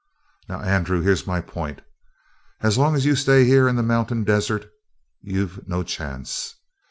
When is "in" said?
3.67-3.75